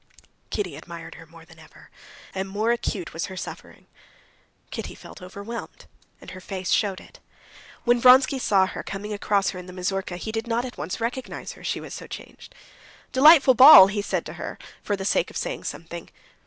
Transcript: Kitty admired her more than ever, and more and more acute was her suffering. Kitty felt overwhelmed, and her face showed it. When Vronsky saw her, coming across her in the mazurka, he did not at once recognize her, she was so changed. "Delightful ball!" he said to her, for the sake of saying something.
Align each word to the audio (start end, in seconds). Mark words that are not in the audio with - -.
Kitty 0.49 0.75
admired 0.75 1.13
her 1.13 1.27
more 1.27 1.45
than 1.45 1.59
ever, 1.59 1.91
and 2.33 2.49
more 2.49 2.71
and 2.71 2.71
more 2.71 2.71
acute 2.71 3.13
was 3.13 3.25
her 3.25 3.37
suffering. 3.37 3.85
Kitty 4.71 4.95
felt 4.95 5.21
overwhelmed, 5.21 5.85
and 6.19 6.31
her 6.31 6.41
face 6.41 6.71
showed 6.71 6.99
it. 6.99 7.19
When 7.83 8.01
Vronsky 8.01 8.39
saw 8.39 8.65
her, 8.65 8.81
coming 8.81 9.13
across 9.13 9.51
her 9.51 9.59
in 9.59 9.67
the 9.67 9.73
mazurka, 9.73 10.17
he 10.17 10.31
did 10.31 10.47
not 10.47 10.65
at 10.65 10.75
once 10.75 10.99
recognize 10.99 11.51
her, 11.51 11.63
she 11.63 11.79
was 11.79 11.93
so 11.93 12.07
changed. 12.07 12.55
"Delightful 13.11 13.53
ball!" 13.53 13.89
he 13.89 14.01
said 14.01 14.25
to 14.25 14.33
her, 14.33 14.57
for 14.81 14.95
the 14.95 15.05
sake 15.05 15.29
of 15.29 15.37
saying 15.37 15.65
something. 15.65 16.09